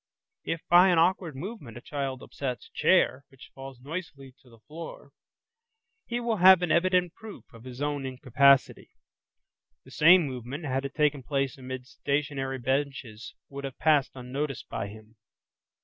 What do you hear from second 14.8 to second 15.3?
him.